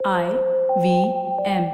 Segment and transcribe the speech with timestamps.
[0.00, 0.26] I
[0.78, 0.90] V
[1.44, 1.64] M.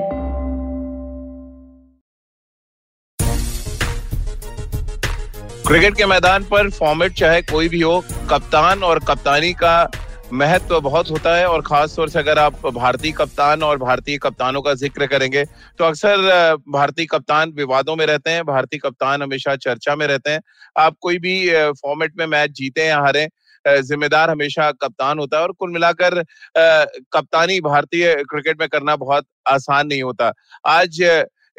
[5.66, 8.00] Cricket के मैदान पर फॉर्मेट चाहे कोई भी हो,
[8.30, 9.90] कप्तान और कप्तानी का
[10.32, 14.18] महत्व तो बहुत होता है और खास तौर से अगर आप भारतीय कप्तान और भारतीय
[14.18, 15.44] कप्तानों का ज़िक्र करेंगे
[15.78, 20.40] तो अक्सर भारतीय कप्तान विवादों में रहते हैं, भारतीय कप्तान हमेशा चर्चा में रहते हैं
[20.78, 23.28] आप कोई भी फॉर्मेट में मैच जीते या हारे
[23.66, 26.22] जिम्मेदार हमेशा कप्तान होता है और कुल मिलाकर
[26.56, 30.32] कप्तानी भारतीय क्रिकेट में करना बहुत आसान नहीं होता।
[30.66, 31.00] आज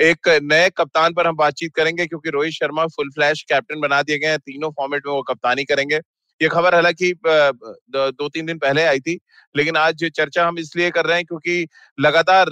[0.01, 4.17] एक नए कप्तान पर हम बातचीत करेंगे क्योंकि Rohit Sharma full fledged captain बना दिए
[4.19, 5.99] गए हैं। तीनों फॉर्मेट में वो कप्तानी करेंगे।
[6.41, 9.17] ये खबर हालाँकि दो तीन दिन पहले आई थी,
[9.55, 11.67] लेकिन आज चर्चा हम इसलिए कर रहे हैं क्योंकि
[11.97, 12.49] लगातार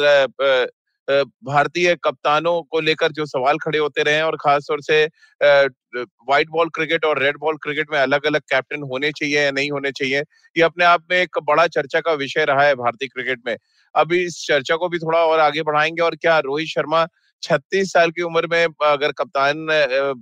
[1.07, 5.05] भारतीय कप्तानों को लेकर जो सवाल खड़े होते रहे और खास तौर से
[5.41, 9.71] व्हाइट बॉल क्रिकेट और रेड बॉल क्रिकेट में अलग अलग कैप्टन होने चाहिए या नहीं
[9.71, 10.21] होने चाहिए,
[10.55, 13.55] ये अपने आप में एक बड़ा चर्चा का विषय रहा है भारतीय क्रिकेट में।
[13.95, 17.05] अभी इस चर्चा को भी थोड़ा और आगे बढ़ाएँगे और क्या रोहित शर्मा
[17.43, 19.65] छत्तीस साल की उम्र में अगर कप्तान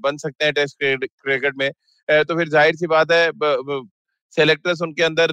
[0.04, 1.70] बन सकते हैं टेस्ट क्रिकेट में
[2.10, 3.30] तो फिर ज़ाहिर सी बात है
[4.34, 5.32] सेलेक्टर्स उनके अंदर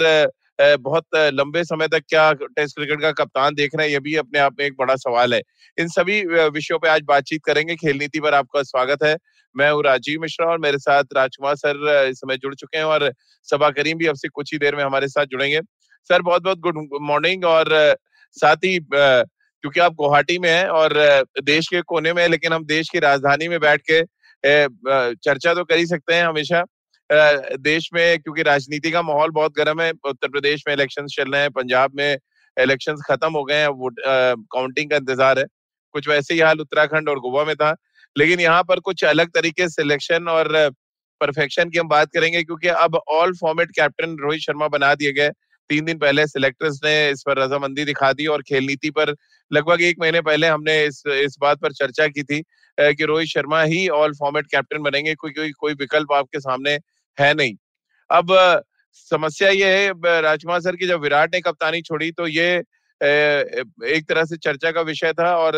[0.59, 4.39] बहुत लंबे समय तक क्या टेस्ट क्रिकेट का कप्तान देख रहे हैं, ये भी अपने
[4.39, 5.41] आप में एक बड़ा सवाल है।
[5.79, 6.21] इन सभी
[6.51, 9.17] विषयों पे आज बातचीत करेंगे। खेल नीति पर आपका स्वागत है।
[9.55, 13.11] मैं हूँ राजीव मिश्रा और मेरे साथ राजकुमार सर इस समय जुड़ चुके हैं और
[13.49, 15.61] सबा करीम भी अब से कुछ ही देर में हमारे साथ जुड़ेंगे।
[16.11, 17.69] सर बहुत बहुत गुड मॉर्निंग और
[18.37, 20.93] साथ ही क्योंकि आप गुवाहाटी में हैं और
[21.45, 24.03] देश के कोने में लेकिन हम देश की राजधानी में बैठ के
[24.45, 26.63] चर्चा तो कर ही सकते हैं हमेशा।
[27.11, 31.43] देश में, क्योंकि राजनीति का माहौल बहुत गर्म है, उत्तर प्रदेश में इलेक्शन चल रहे
[31.43, 32.19] हैं, पंजाब में
[32.57, 33.71] इलेक्शन खत्म हो गए हैं
[34.47, 35.45] काउंटिंग का इंतज़ार है।
[35.95, 37.75] कुछ वैसे ही हाल उत्तराखंड और गोवा में था,
[38.17, 40.49] लेकिन यहाँ पर कुछ अलग तरीके से सिलेक्शन और
[41.21, 45.31] परफेक्शन की हम बात करेंगे, क्योंकि अब all format captain Rohit Sharma बना दिए गए।
[45.71, 49.15] तीन दिन पहले सिलेक्टर्स ने इस पर रजामंदी दिखा दी और खेल नीति पर
[49.51, 52.41] लगभग एक महीने पहले हमने इस इस बात पर चर्चा की थी
[52.79, 56.79] कि रोहित शर्मा ही ऑल फॉर्मेट कैप्टन बनेंगे कोई कोई विकल्प आपके सामने
[57.19, 57.55] है नहीं।
[58.11, 58.37] अब
[58.95, 62.49] समस्या ये है राजकुमार सर की जब विराट ने कप्तानी छोड़ी तो ये
[63.01, 65.57] एक तरह से चर्चा का विषय था और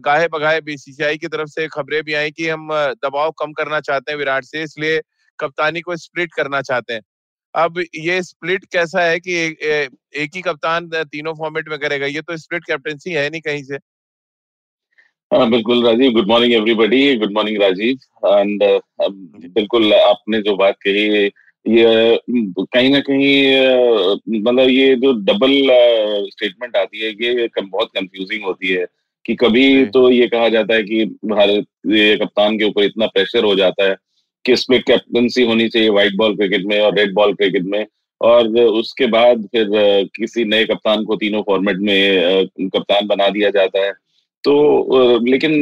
[0.00, 2.68] गाहे बगाहे बीसीसीआई की तरफ़ से खबरें भी आई कि हम
[3.04, 5.00] दबाव कम करना चाहते हैं विराट से इसलिए
[5.38, 7.00] कप्तानी को स्प्लिट करना चाहते हैं।
[7.54, 12.36] अब ये स्प्लिट कैसा है कि एक, ही कप्तान तीनों फॉर्मेट में करेगा ये तो
[12.38, 13.78] स्प्लिट कैप्टनसी है नहीं कहीं से।
[15.32, 16.12] बिल्कुल Rajiv.
[16.12, 18.28] Good morning everybody good morning Rajiv.
[18.28, 18.62] And
[19.54, 21.30] बिल्कुल आपने जो बात कही
[21.66, 25.52] ये कहीं ना कहीं मतलब ये जो डबल
[26.30, 28.86] स्टेटमेंट आती है ये बहुत कंफ्यूजिंग होती है
[29.24, 33.44] कि कभी तो ये कहा जाता है कि भारत ये कप्तान के ऊपर इतना प्रेशर
[33.44, 33.96] हो जाता है
[34.44, 37.84] कि इसमें कैप्टनसी होनी चाहिए व्हाइट बॉल क्रिकेट में और रेड बॉल क्रिकेट में।
[38.20, 39.68] और उसके बाद फिर
[40.16, 43.92] किसी नए कप्तान को तीनों फॉर्मेट में कप्तान बना दिया जाता है।
[44.44, 45.60] तो लेकिन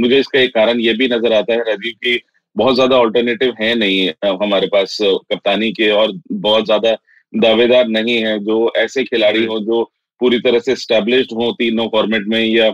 [0.00, 2.20] मुझे इसका एक कारण ये भी नज़र आता है राजीव की
[2.56, 4.08] बहुत ज़्यादा ऑल्टरनेटिव है नहीं
[4.42, 6.96] हमारे पास कप्तानी के और बहुत ज़्यादा
[7.32, 9.82] दावेदार नहीं है जो ऐसे खिलाड़ी हो जो
[10.20, 12.68] पूरी तरह से स्टेब्लिश्ड हो तीनों फॉर्मेट में या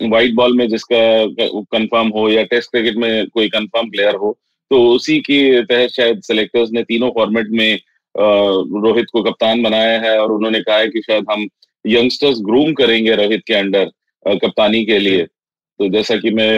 [0.00, 1.00] व्हाइट बॉल में जिसका
[1.72, 4.36] कंफर्म हो या टेस्ट क्रिकेट में कोई कंफर्म प्लेयर हो
[4.70, 7.78] तो उसी के तहत शायद सेलेक्टर्स ने तीनों फॉर्मेट में
[8.14, 11.46] रोहित को कप्तान बनाया है और उन्होंने कहा है कि शायद हम
[11.84, 13.90] यंगस्टर्स ग्रूम करेंगे रोहित के अंडर
[14.26, 16.48] कप्तानी के लिए। तो जैसा कि मैं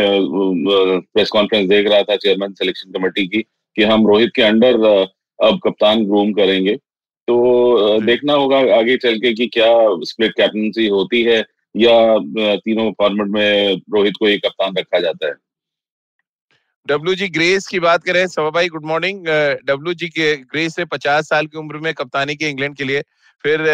[1.13, 3.43] प्रेस कॉन्फ्रेंस देख रहा था चेयरमैन सिलेक्शन कमेटी की
[3.77, 4.75] कि हम रोहित के अंडर
[5.39, 9.73] अब कप्तान ग्रूम करेंगे। तो देखना होगा आगे चल के कि क्या
[10.03, 11.39] स्प्लिट कैप्टनसी होती है
[11.75, 11.97] या
[12.57, 15.35] तीनों फॉर्मेट में रोहित को ही कप्तान रखा जाता है।
[16.87, 19.27] डब्ल्यू जी ग्रेस की बात करें सवा भाई गुड मॉर्निंग
[19.67, 23.03] डब्ल्यू जी के ग्रेस ने पचास साल की उम्र में कप्तानी की इंग्लैंड के लिए
[23.45, 23.65] फिर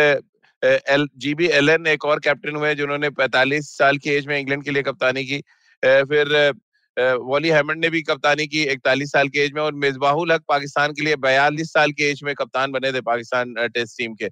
[0.63, 4.39] L, G B L N एक और कैप्टन हुए जिन्होंने पैंतालीस साल की एज में
[4.39, 5.41] इंग्लैंड के लिए कप्तानी की।
[5.83, 6.53] फिर
[6.97, 10.93] वॉली हैमंड ने भी कप्तानी की इकतालीस साल की एज में और मिसबाहुल हक पाकिस्तान
[10.93, 14.29] के लिए बयालीस साल की एज में कप्तान बने थे पाकिस्तान टेस्ट टीम के।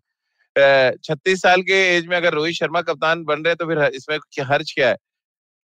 [0.99, 4.73] छत्तीस साल के एज में अगर रोहित शर्मा कप्तान बन रहे तो फिर इसमें हर्ज
[4.73, 4.97] क्या है?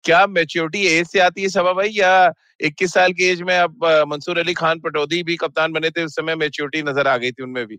[0.05, 1.89] क्या मेच्योरिटी एज से आती है सभा भाई?
[1.89, 2.31] या
[2.61, 6.15] 21 साल की एज में अब मंसूर अली खान पटौदी भी कप्तान बने थे, उस
[6.15, 7.77] समय मेच्योरिटी नज़र आ गई थी उनमें भी?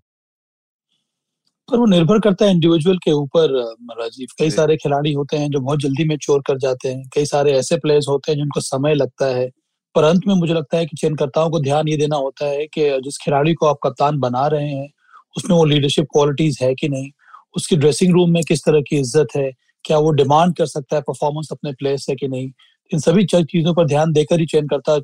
[1.73, 3.53] पर वो निर्भर करता है इंडिविजुअल के ऊपर
[4.01, 7.53] राजीव। कई सारे खिलाड़ी होते हैं जो बहुत जल्दी मेच्योर कर जाते हैं। कई सारे
[7.59, 9.49] ऐसे प्लेयर्स होते हैं जिनको समय लगता है।
[9.95, 12.89] पर अंत में मुझे लगता है कि चयनकर्ताओं को ध्यान ये देना होता है कि
[13.05, 14.89] जिस खिलाड़ी को आप कप्तान बना रहे हैं
[15.37, 17.11] उसमें वो लीडरशिप क्वालिटीज है कि नहीं?
[17.57, 19.51] उसकी ड्रेसिंग रूम में किस तरह की इज़्ज़त है?
[19.85, 22.51] क्या वो डिमांड कर सकता है परफॉर्मेंस अपने प्लेयर से कि नहीं?
[22.91, 24.99] इन सभी चीज़ों पर ध्यान देकर ही चयन करता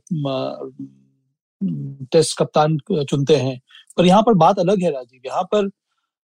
[2.12, 3.58] टेस्ट कप्तान चुनते हैं।
[3.96, 5.68] पर यहाँ पर बात अलग है राजीव। यहाँ पर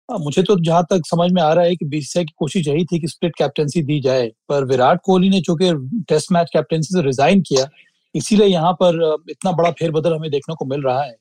[0.10, 3.00] मुझे तो जहाँ तक समझ में आ रहा है कि बीसीसीआई की कोशिश यही थी
[3.00, 5.72] कि स्प्लिट कैप्टनसी दी जाए, पर विराट कोहली ने चूँकि
[6.10, 7.68] टेस्ट मैच कैप्टनसी से रिजाइन किया,
[8.16, 11.16] इसीलिए यहाँ पर इतना बड़ा फेरबदल हमें देखने को मिल रहा है।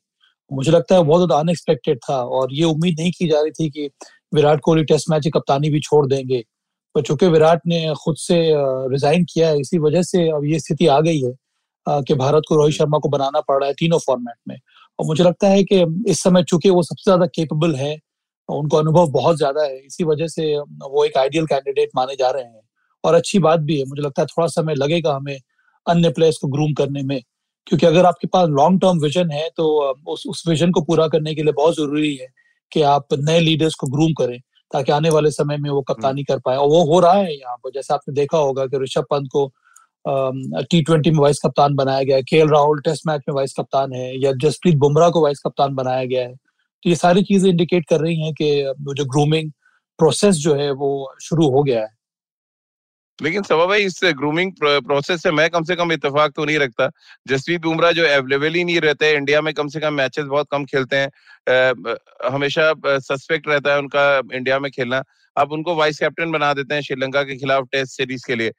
[0.50, 3.70] मुझे लगता है बहुत ज़्यादा अनएक्सपेक्टेड था, और ये उम्मीद नहीं की जा रही थी
[3.70, 3.88] कि
[4.34, 6.42] विराट कोहली टेस्ट मैच की कप्तानी भी छोड़ देंगे,
[6.94, 8.40] पर चूँकि विराट ने खुद से
[8.92, 11.32] रिजाइन किया है, इसी वजह से अब ये स्थिति आ गई है
[11.86, 14.56] कि भारत को रोहित शर्मा को बनाना पड़ रहा है तीनों फॉर्मेट में।
[14.98, 17.96] और मुझे लगता है कि इस समय चूँकि वो सबसे ज़्यादा केपेबल है
[18.52, 22.44] उनको अनुभव बहुत ज़्यादा है। इसी वजह से वो एक आइडियल कैंडिडेट माने जा रहे
[22.44, 22.60] हैं।
[23.04, 25.38] और अच्छी बात भी है। मुझे लगता है थोड़ा समय लगेगा हमें
[25.86, 27.20] अन्य प्लेयर्स को ग्रूम करने में।
[27.66, 29.66] क्योंकि अगर आपके पास लॉन्ग टर्म विजन है तो
[30.08, 32.26] उस उस विजन को पूरा करने के लिए बहुत ज़रूरी है
[32.72, 34.38] कि आप नए लीडर्स को ग्रूम करें
[34.70, 37.56] ताकि आने वाले समय में वो कप्तानी कर पाए। और वो हो रहा है यहाँ
[37.56, 39.50] पर। जैसे आपने देखा होगा कि ऋषभ पंत को
[40.70, 43.92] टी ट्वेंटी में वाइस कप्तान बनाया गया है। के राहुल टेस्ट मैच में वाइस कप्तान
[43.92, 46.34] है। या जसप्रीत बुमराह को वाइस कप्तान बनाया गया है।
[46.86, 48.52] ये सारी चीज़ें इंडिकेट कर रही हैं कि
[48.90, 49.50] जो ग्रूमिंग
[49.98, 51.88] प्रोसेस जो है, वो शुरू हो गया है।
[53.18, 56.88] लेकिन सवा भाई, इस ग्रूमिंग प्रोसेस से मैं कम से कम इतफाक तो नहीं रखता।
[57.26, 60.64] जसवीत बुमराह जो अवेलेबल ही नहीं रहते इंडिया में कम से कम मैचेस बहुत कम
[60.64, 61.94] खेलते हैं।
[62.32, 65.02] हमेशा सस्पेक्ट रहता है उनका इंडिया में खेलना।
[65.36, 68.52] अब उनको वाइस कैप्टन बना देते हैं श्रीलंका के खिलाफ टेस्ट सीरीज़ के लिए।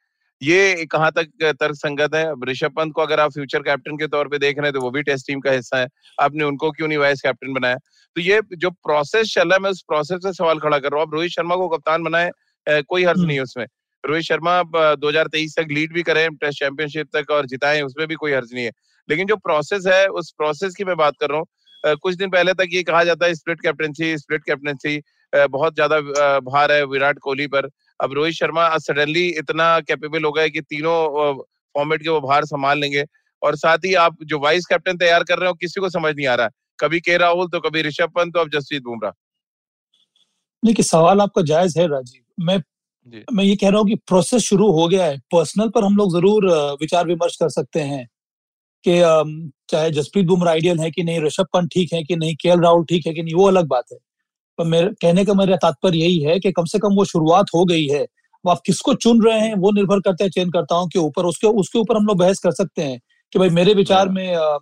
[0.44, 1.28] ये कहाँ तक
[1.60, 2.24] तर्क संगत है?
[2.48, 4.90] ऋषभ पंत को अगर आप फ्यूचर कैप्टन के तौर पे देख रहे हैं तो वो
[4.90, 5.86] भी टेस्ट टीम का हिस्सा है।
[6.18, 7.76] आपने उनको क्यों नहीं वाइस कैप्टन बनाया?
[7.76, 11.00] तो ये जो प्रोसेस चल रहा है मैं उस प्रोसेस से सवाल खड़ा कर रहा
[11.00, 12.30] हूँ। आप रोहित शर्मा को कप्तान बनाए
[12.66, 13.66] कोई हर्ज नहीं है उसमें।
[14.04, 14.62] रोहित शर्मा
[14.96, 18.64] 2023 तक लीड भी करें टेस्ट चैंपियनशिप तक और जिताए उसमें भी कोई हर्ज नहीं
[18.64, 18.70] है।
[19.08, 22.52] लेकिन जो प्रोसेस है उस प्रोसेस की मैं बात कर रहा हूँ। कुछ दिन पहले
[22.54, 25.00] तक ये कहा जाता है स्प्लिट कैप्टनसी स्प्लिट कैप्टनसी
[25.32, 26.00] बहुत ज़्यादा
[26.42, 27.68] भार है विराट कोहली पर।
[28.00, 31.34] अब रोहित शर्मा सडनली इतना कैपेबल हो गए कि तीनों
[31.74, 33.04] फॉर्मेट के वो भार संभाल लेंगे।
[33.42, 36.26] और साथ ही आप जो वाइस कैप्टन तैयार कर रहे हो किसी को समझ नहीं
[36.26, 39.12] आ रहा है। कभी के राहुल तो कभी ऋषभ पंत तो अब जसप्रीत बुमराह।
[40.62, 42.62] देखिए सवाल आपका जायज़ है राजीव। मैं
[43.32, 46.12] मैं ये कह रहा हूँ कि प्रोसेस शुरू हो गया है। पर्सनल पर हम लोग
[46.12, 46.46] ज़रूर
[46.80, 48.04] विचार विमर्श कर सकते हैं
[48.84, 49.00] कि
[49.70, 52.84] चाहे जसप्रीत बुमराह आइडियल है कि नहीं ऋषभ पंत ठीक है कि नहीं के राहुल
[52.84, 53.98] ठीक है कि नहीं वो अलग बात है।
[54.58, 57.64] पर मेरे कहने का मेरा तात्पर्य यही है कि कम से कम वो शुरुआत हो
[57.64, 60.98] गई है। अब आप किसको चुन रहे हैं वो निर्भर करता है चयन करताओं के
[60.98, 63.00] ऊपर। उसके उसके ऊपर हम लोग बहस कर सकते हैं
[63.32, 64.58] कि भाई मेरे विचार हाँ। में आ,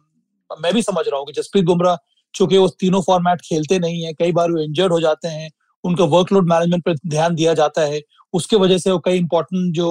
[0.51, 1.97] मैं भी समझ रहा हूँ कि जसप्रीत बुमराह
[2.35, 5.51] चूँकि वो तीनों फॉर्मेट खेलते नहीं है कई बार वो इंजर्ड हो जाते हैं
[5.85, 8.01] उनका वर्कलोड मैनेजमेंट पर ध्यान दिया जाता है
[8.35, 9.89] उसके वजह से वो कई इंपॉर्टेंट जो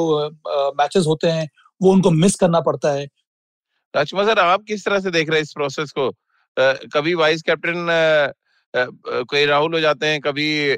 [0.77, 1.47] मैचेस होते हैं
[1.81, 3.05] वो उनको मिस करना पड़ता है।
[3.93, 6.07] राजकुमार सर आप किस तरह से देख रहे हैं इस प्रोसेस को?
[6.07, 7.87] आ, कभी वाइस कैप्टन
[8.73, 10.73] कोई राहुल हो जाते हैं, कभी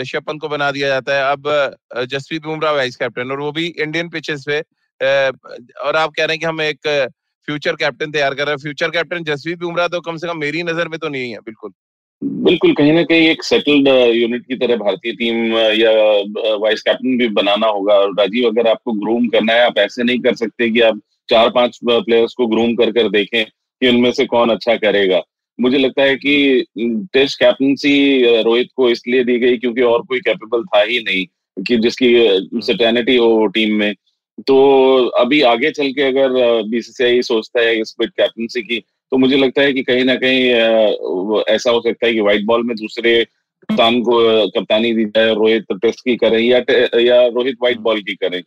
[0.00, 3.66] ऋषभ पंत को बना दिया जाता है। अब जसप्रीत बुमराह वाइस कैप्टन और वो भी
[3.78, 4.60] इंडियन पिचेस पे
[5.80, 6.88] और आप कह रहे हैं कि हम एक
[7.48, 10.62] फ्यूचर कैप्टन तैयार कर रहे हैं। फ्यूचर कैप्टन जसप्रीत बुमराह तो कम से कम मेरी
[10.62, 11.72] नज़र में तो नहीं है, बिल्कुल।
[12.22, 15.90] बिल्कुल, कहीं ना कहीं एक सेटल्ड यूनिट की तरह भारतीय टीम या
[16.58, 20.18] वाइस कैप्टन भी बनाना होगा। और राजीव, अगर आपको ग्रूम करना है, आप ऐसे नहीं
[20.20, 24.24] कर सकते कि आप चार पाँच प्लेयर्स को ग्रूम कर कर देखें कि उनमें से
[24.26, 25.20] कौन अच्छा करेगा।
[25.58, 26.64] मुझे लगता है कि
[27.12, 31.24] टेस्ट कैप्टनसी रोहित को इसलिए दी गई क्योंकि और कोई कैपेबल था ही नहीं
[31.56, 32.12] कि जिसकी
[32.62, 33.94] सर्टेनिटी हो टीम में।
[34.46, 34.56] तो
[35.18, 38.78] अभी आगे चल के अगर बीसीसीआई सोचता है स्पिट कैप्टनसी की
[39.12, 42.62] तो मुझे लगता है कि कहीं ना कहीं ऐसा हो सकता है कि व्हाइट बॉल
[42.62, 44.20] में दूसरे कप्तान को
[44.50, 46.58] कप्तानी दी जाए रोहित टेस्ट की करें या
[47.00, 48.42] या रोहित व्हाइट बॉल की करें।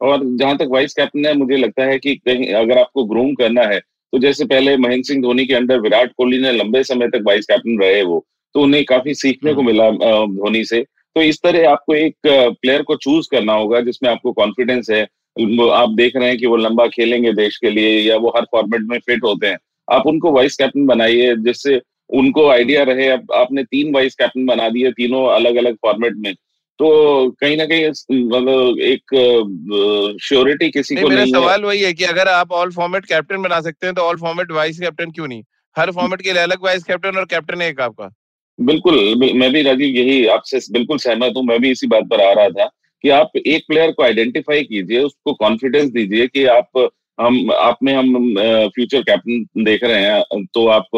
[0.00, 3.62] और जहाँ तक वाइस कैप्टन है मुझे लगता है कि कहीं अगर आपको ग्रूम करना
[3.62, 3.80] है
[4.12, 7.46] तो जैसे पहले महेंद्र सिंह धोनी के अंडर विराट कोहली ने लंबे समय तक वाइस
[7.46, 10.80] कैप्टन रहे वो तो उन्हें काफ़ी सीखने को मिला धोनी से।
[11.16, 15.02] तो इस तरह आपको एक प्लेयर को चूज़ करना होगा जिसमें आपको कॉन्फिडेंस है
[15.72, 18.82] आप देख रहे हैं कि वो लंबा खेलेंगे देश के लिए या वो हर फॉर्मेट
[18.82, 19.58] में फिट होते हैं।
[19.88, 24.68] आप उनको वाइस कैप्टन बनाइए जिससे उनको आइडिया रहे। अब आपने तीन वाइस कैप्टन बना
[24.68, 26.32] दिए तीनों अलग अलग फॉर्मेट में।
[26.78, 31.92] तो कहीं ना कहीं मतलब एक श्योरिटी किसी नहीं, को मेरा नहीं सवाल वही है
[31.92, 35.28] कि अगर आप ऑल फॉर्मेट कैप्टन बना सकते हैं तो ऑल फॉर्मेट वाइस कैप्टन क्यों
[35.28, 35.42] नहीं?
[35.76, 38.10] हर फॉर्मेट के लिए अलग वाइस कैप्टन और कैप्टन एक आपका।
[38.58, 38.98] बिल्कुल
[39.34, 42.48] मैं भी राजीव यही आपसे बिल्कुल सहमत हूँ मैं भी इसी बात पर आ रहा
[42.50, 42.70] था
[43.04, 46.88] कि आप एक प्लेयर को आइडेंटिफाई कीजिए उसको कॉन्फिडेंस दीजिए कि आप
[47.20, 48.34] हम आप में हम
[48.74, 50.88] फ्यूचर कैप्टन देख रहे हैं तो आप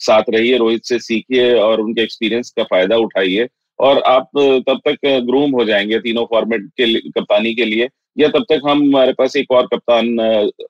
[0.00, 3.46] साथ रहिए रोहित से सीखिए और उनके एक्सपीरियंस का फ़ायदा उठाइए।
[3.78, 4.30] और आप
[4.68, 8.82] तब तक ग्रूम हो जाएँगे तीनों फॉर्मेट के कप्तानी के लिए या तब तक हम
[8.82, 10.20] हमारे पास एक और कप्तान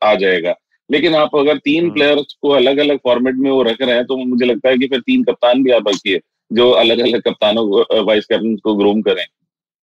[0.02, 0.54] आ जाएगा।
[0.90, 4.04] लेकिन आप अगर तीन प्लेयर्स हाँ। को अलग अलग फॉर्मेट में वो रख रहे हैं
[4.04, 6.20] तो मुझे लगता है कि फिर तीन कप्तान भी आप रखिए
[6.52, 9.24] जो अलग अलग कप्तानों को वाइस कैप्टन को ग्रूम करें।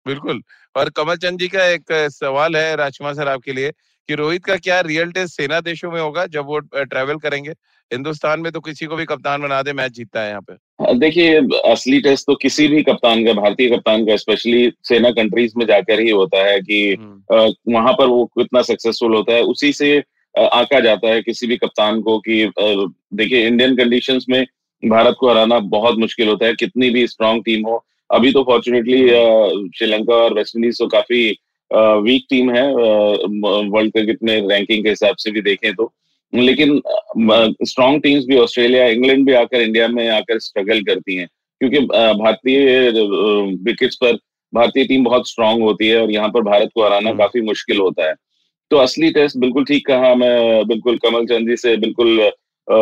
[0.07, 0.41] बिल्कुल।
[0.75, 3.71] और कमल चंद जी का एक सवाल है राजकुमार सर आपके लिए
[4.09, 7.53] कि रोहित का क्या रियल टेस्ट सेना देशों में होगा जब वो ट्रेवल करेंगे?
[7.93, 11.35] हिंदुस्तान में तो किसी को भी कप्तान बना दे मैच जीतता है यहाँ पे। देखिए
[11.65, 15.99] असली टेस्ट तो किसी भी कप्तान का भारतीय कप्तान का स्पेशली सेना कंट्रीज़ में जाकर
[15.99, 19.97] ही होता है कि हम्म। वहाँ पर वो कितना सक्सेसफुल होता है उसी से
[20.35, 24.43] आका जाता है किसी भी कप्तान को कि देखिए इंडियन कंडीशंस में
[24.83, 29.01] भारत को हराना बहुत मुश्किल होता है कितनी भी स्ट्रांग टीम हो। अभी तो फॉर्चुनेटली
[29.77, 31.25] श्रीलंका और वेस्ट इंडीज तो काफ़ी
[31.71, 35.91] वीक टीम है वर्ल्ड क्रिकेट में रैंकिंग के हिसाब से भी देखें तो।
[36.33, 36.81] लेकिन
[37.63, 41.27] स्ट्रांग टीम्स भी ऑस्ट्रेलिया इंग्लैंड भी आकर इंडिया में आकर स्ट्रगल करती हैं
[41.61, 41.79] क्योंकि
[42.17, 42.89] भारतीय
[43.63, 44.17] विकेट्स पर
[44.53, 47.77] भारतीय टीम बहुत स्ट्रांग होती है और यहाँ पर भारत को हराना हम्म। काफ़ी मुश्किल
[47.77, 48.13] होता है
[48.71, 52.75] तो असली टेस्ट बिल्कुल ठीक कहा मैं बिल्कुल कमल चंद जी से बिल्कुल आ,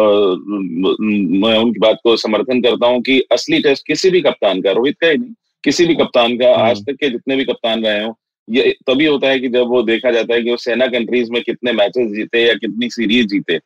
[1.41, 4.95] मैं उनकी बात को समर्थन करता हूँ कि असली टेस्ट किसी भी कप्तान का रोहित
[5.01, 8.03] का ही नहीं किसी भी कप्तान का आज हम्म। तक के जितने भी कप्तान रहे
[8.03, 8.17] हो
[8.51, 11.41] ये तभी होता है कि जब वो देखा जाता है कि वो सेना कंट्रीज़ में
[11.43, 13.59] कितने मैचेस जीते या कितनी सीरीज़ जीते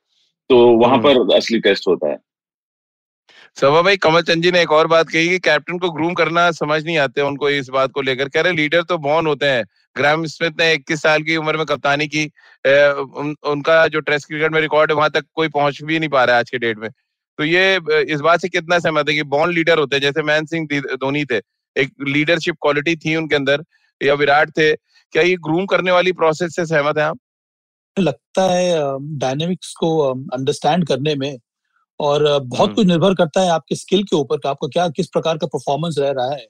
[0.49, 2.17] तो वहाँ हम्म। पर असली टेस्ट होता है।
[3.55, 6.51] सभा भाई कमल चंद जी ने एक और बात कही कि कैप्टन को ग्रूम करना
[6.51, 9.65] समझ नहीं आते उनको इस बात को लेकर कह रहे लीडर तो बॉर्न होते हैं।
[9.97, 12.31] ग्राम स्मिथ ने 21 साल की उम्र में कप्तानी की।
[12.67, 16.09] ए, उन, उनका जो टेस्ट क्रिकेट में रिकॉर्ड है वहाँ तक कोई पहुँच भी नहीं
[16.09, 16.89] पा रहा है आज के डेट में।
[17.37, 17.79] तो ये
[18.13, 21.25] इस बात से कितना सहमत है कि बॉर्न लीडर होते हैं। जैसे मैन सिंह धोनी
[21.25, 21.37] थे।
[21.77, 23.63] एक लीडरशिप क्वालिटी थी उनके अंदर।
[24.01, 24.73] या विराट थे
[25.13, 27.19] क्या ये ग्रूम करने वाली प्रोसेस से सहमत है आप
[27.97, 28.73] लगता है
[29.17, 29.97] डायनेमिक्स को
[30.33, 31.37] अंडरस्टैंड करने में
[31.99, 35.37] और बहुत हम्म। कुछ निर्भर करता है आपके स्किल के ऊपर आपका क्या किस प्रकार
[35.37, 36.47] का परफॉर्मेंस रह रहा है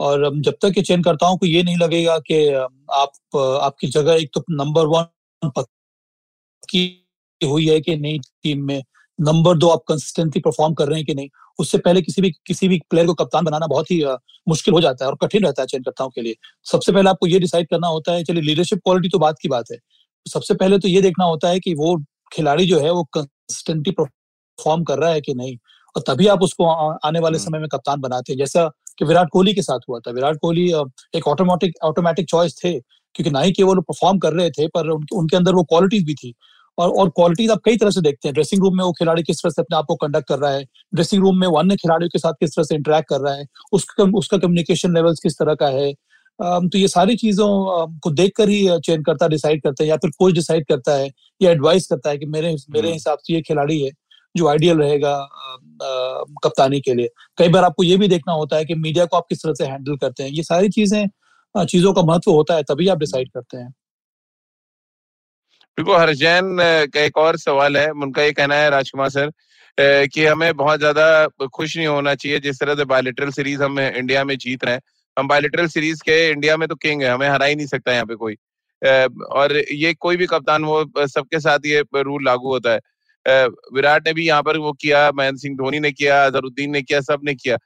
[0.00, 2.46] और जब तक ये चयन करताओं को ये नहीं लगेगा कि
[2.94, 5.50] आप आपकी जगह एक तो नंबर वन
[6.68, 6.84] की
[7.40, 8.82] हुई है कि नहीं टीम में
[9.20, 12.68] नंबर दो आप कंसिस्टेंटली परफॉर्म कर रहे हैं कि नहीं उससे पहले किसी भी किसी
[12.68, 14.02] भी प्लेयर को कप्तान बनाना बहुत ही
[14.48, 16.34] मुश्किल हो जाता है और कठिन रहता है चयनकर्ताओं के लिए।
[16.66, 19.70] सबसे पहले आपको ये डिसाइड करना होता है चलिए लीडरशिप क्वालिटी तो बात की बात
[19.72, 19.78] है।
[20.26, 21.96] सबसे पहले तो ये देखना होता है कि वो
[22.32, 25.56] खिलाड़ी जो है वो कंसिस्टेंटली परफॉर्म कर रहा है कि नहीं
[25.96, 29.28] और तभी आप उसको आने वाले हम्म। समय में कप्तान बनाते हैं। जैसा कि विराट
[29.32, 30.70] कोहली के साथ हुआ था। विराट कोहली
[31.14, 32.72] एक ऑटोमेटिक ऑटोमेटिक चॉइस थे
[33.14, 36.14] क्योंकि ना ही केवल परफॉर्म कर रहे थे पर उनके, उनके अंदर वो क्वालिटीज भी
[36.14, 36.34] थी।
[36.80, 39.42] और और क्वालिटीज आप कई तरह से देखते हैं। ड्रेसिंग रूम में वो खिलाड़ी किस
[39.42, 42.08] तरह से अपने आप को कंडक्ट कर रहा है। ड्रेसिंग रूम में वो अन्य खिलाड़ियों
[42.08, 45.54] के साथ किस तरह से इंटरेक्ट कर रहा है। उसका उसका कम्युनिकेशन लेवल्स किस तरह
[45.54, 45.92] का है।
[46.40, 47.48] तो ये सारी चीज़ों
[48.00, 51.10] को देखकर ही चयन करता डिसाइड करता है या फिर कोच डिसाइड करता है
[51.40, 53.90] या एडवाइस करता है कि मेरे मेरे हम्म। हिसाब से ये खिलाड़ी है
[54.34, 55.16] जो आइडियल रहेगा
[56.44, 57.08] कप्तानी के लिए।
[57.38, 59.64] कई बार आपको ये भी देखना होता है कि मीडिया को आप किस तरह से
[59.66, 63.56] हैंडल करते हैं। ये सारी चीज़ें चीज़ों का महत्व होता है तभी आप डिसाइड करते
[63.56, 63.72] हैं।
[65.80, 66.56] बिल्कुल हरजैन
[66.92, 69.30] का एक और सवाल है। उनका ये कहना है, राजकुमार सर
[70.06, 74.24] कि हमें बहुत ज़्यादा खुश नहीं होना चाहिए जिस तरह से बायोलिटरल सीरीज़ हम इंडिया
[74.24, 74.80] में जीत रहे हैं।
[75.16, 78.06] हम बायोलिटरल सीरीज़ के इंडिया में तो किंग है, हमें हरा ही नहीं सकता यहाँ
[78.06, 78.34] पे कोई।
[79.32, 84.12] और ये कोई भी कप्तान, वो सबके साथ ये रूल लागू होता है। विराट ने
[84.12, 87.56] भी यहाँ पर वो किया, महेंद्र सिंह धोनी ने किया अजहरुद्दीन ने किया, सबने किया।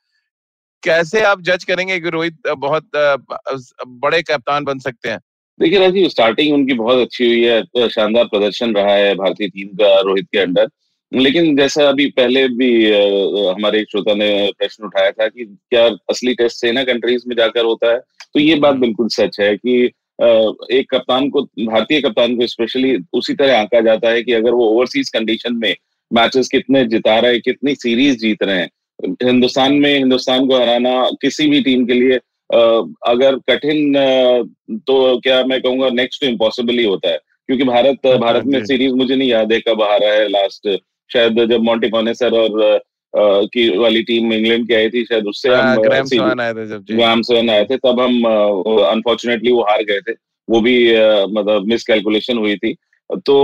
[0.83, 5.21] कैसे आप जज करेंगे कि रोहित बहुत बड़े कप्तान बन सकते हैं?
[5.61, 10.01] देखिए राजीव स्टार्टिंग उनकी बहुत अच्छी हुई है शानदार प्रदर्शन रहा है भारतीय टीम का,
[10.01, 10.69] रोहित के अंडर।
[11.13, 12.71] लेकिन जैसा अभी पहले भी
[13.49, 17.65] हमारे एक श्रोता ने प्रश्न उठाया था कि क्या असली टेस्ट सेना कंट्रीज़ में जाकर
[17.65, 17.99] होता है?
[18.35, 19.85] तो ये बात बिल्कुल सच है कि
[20.73, 24.67] एक कप्तान को, भारतीय कप्तान को स्पेशली उसी तरह आंका जाता है कि अगर वो
[24.67, 25.75] ओवरसीज कंडीशन में
[26.11, 28.71] मैचेस कितने जिता रहे, कितनी सीरीज़ जीत रहे हैं।
[29.25, 32.19] हिंदुस्तान में, हिंदुस्तान को हराना किसी भी टीम के लिए
[33.07, 33.93] अगर कठिन
[34.87, 38.65] तो क्या मैं कहूँगा नेक्स्ट टू इम्पॉसिबल ही होता है। क्योंकि भारत हाँ, भारत में
[38.65, 40.79] सीरीज़ मुझे नहीं याद है कब हारा है लास्ट
[41.13, 42.81] शायद जब मॉन्टी सर और
[43.17, 45.83] की वाली टीम इंग्लैंड की आई थी शायद उससे हम
[46.91, 48.25] ग्राम आए थे तब हम
[48.85, 50.13] अनफॉर्चुनेटली वो हार गए थे।
[50.51, 50.93] वो भी
[51.33, 52.77] मतलब मिस कैलकुलेशन हुई थी।
[53.17, 53.37] तो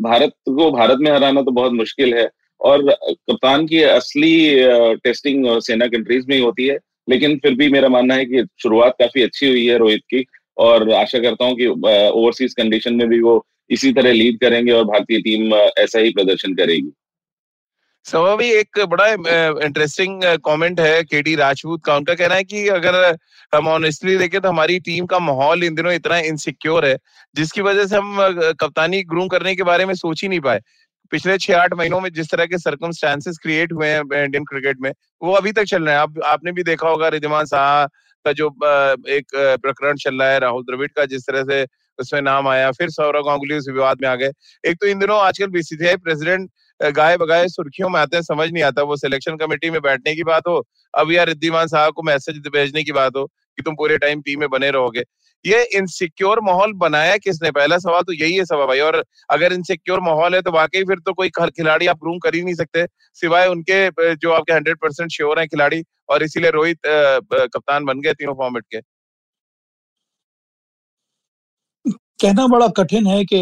[0.00, 2.30] भारत को भारत में हराना तो बहुत मुश्किल है।
[2.60, 4.56] और कप्तान की असली
[4.94, 6.78] टेस्टिंग सेना कंट्रीज़ में ही होती है।
[7.08, 10.24] लेकिन फिर भी मेरा मानना है कि शुरुआत काफ़ी अच्छी हुई है रोहित की,
[10.56, 14.84] और आशा करता हूँ कि ओवरसीज कंडीशन में भी वो इसी तरह लीड करेंगे और
[14.84, 16.90] भारतीय टीम ऐसा ही प्रदर्शन करेगी।
[18.06, 19.06] सवा भी एक बड़ा
[19.64, 22.94] इंटरेस्टिंग कमेंट है केडी राजपूत का। उनका कहना है कि अगर
[23.52, 26.96] हम ऑनेस्टली देखें तो हमारी टीम का माहौल इन दिनों इतना इनसिक्योर है,
[27.34, 28.16] जिसकी वजह से हम
[28.60, 30.60] कप्तानी ग्रूम करने के बारे में सोच ही नहीं पाए।
[31.12, 34.92] पिछले छह आठ महीनों में जिस तरह के सर्कमस्टांसेस क्रिएट हुए हैं इंडियन क्रिकेट में,
[35.22, 37.84] वो अभी तक चल रहे हैं। आप, आपने भी देखा होगा रिजमान शाह
[38.24, 38.46] का जो
[39.10, 41.66] एक प्रकरण चल रहा है, राहुल द्रविड़ का जिस तरह से
[41.98, 44.30] उसमें नाम आया, फिर सौरव गांगुली उस विवाद में आ गए।
[44.64, 46.50] एक तो इन दिनों आजकल बीसीसीआई प्रेसिडेंट
[46.80, 50.22] गाय बगाए सुर्खियों में आते हैं, समझ नहीं आता वो सिलेक्शन कमेटी में बैठने की
[50.24, 50.62] बात हो,
[50.94, 54.40] अब या रिद्धिमान साहब को मैसेज भेजने की बात हो कि तुम पूरे टाइम टीम
[54.40, 55.04] में बने रहोगे।
[55.44, 57.50] ये इनसिक्योर माहौल बनाया किसने?
[57.50, 60.98] पहला सवाल तो यही है सवा भाई और अगर इनसिक्योर माहौल है तो वाकई फिर
[61.06, 62.86] तो कोई खिलाड़ी आप ग्रूम कर ही नहीं सकते
[63.20, 68.12] सिवाय उनके जो आपके हंड्रेड परसेंट श्योर है खिलाड़ी और इसीलिए रोहित कप्तान बन गए
[68.14, 68.80] तीनों फॉर्मेट के।
[72.20, 73.36] कहना बड़ा कठिन है कि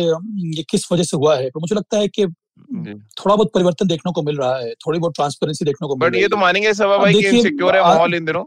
[0.57, 4.12] ये किस वजह से हुआ है पर मुझे लगता है कि थोड़ा बहुत परिवर्तन देखने
[4.12, 6.75] को मिल रहा है थोड़ी बहुत ट्रांसपेरेंसी देखने को मिल रही बट ये तो मानेंगे
[6.75, 8.45] सवा भाई कि इनसिक्योर है माहौल इन दिनों।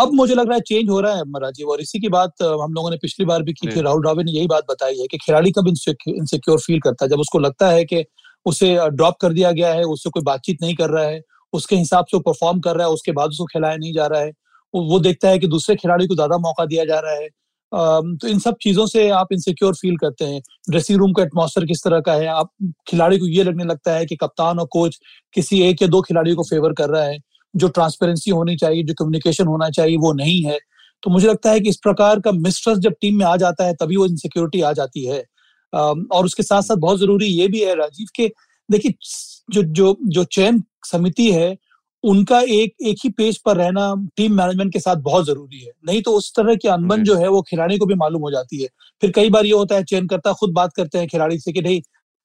[0.00, 2.72] अब मुझे लग रहा है चेंज हो रहा है राजीव और इसी की बात हम
[2.74, 5.18] लोगों ने पिछली बार भी की थी राहुल द्राविड ने यही बात बताई है कि
[5.18, 8.04] खिलाड़ी कब इनसिक्योर फील करता है। जब उसको लगता है कि
[8.46, 11.20] उसे ड्रॉप कर दिया गया है उससे कोई बातचीत नहीं कर रहा है
[11.52, 14.20] उसके हिसाब से वो परफॉर्म कर रहा है उसके बाद उसको खिलाया नहीं जा रहा
[14.20, 14.32] है
[14.74, 17.28] वो देखता है कि दूसरे खिलाड़ी को ज़्यादा मौका दिया जा रहा है।
[17.72, 20.40] तो इन सब चीज़ों से आप इनसिक्योर फील करते हैं।
[20.70, 22.26] ड्रेसिंग रूम का एटमॉस्फेयर किस तरह का है?
[22.26, 22.50] आप
[22.88, 24.98] खिलाड़ी को ये लगने लगता है कि कप्तान और कोच
[25.34, 27.18] किसी एक या दो खिलाड़ियों को फेवर कर रहा है।
[27.54, 30.58] जो ट्रांसपेरेंसी होनी चाहिए जो कम्युनिकेशन होना चाहिए वो नहीं है।
[31.02, 33.74] तो मुझे लगता है कि इस प्रकार का मिस्ट्रस्ट जब टीम में आ जाता है
[33.74, 35.24] तभी वो इनसिक्योरिटी आ जाती है।
[35.72, 38.26] और उसके साथ साथ बहुत ज़रूरी ये भी है राजीव के
[38.68, 38.94] देखिए
[39.50, 41.56] जो जो जो चयन समिति है
[42.04, 46.02] उनका एक एक ही पेज पर रहना टीम मैनेजमेंट के साथ बहुत ज़रूरी है। नहीं
[46.02, 48.68] तो उस तरह की अनबन जो। है वो खिलाड़ी को भी मालूम हो जाती है।
[49.02, 51.60] फिर कई बार ये होता है चयन करता खुद बात करते हैं खिलाड़ी से कि
[51.60, 51.80] नहीं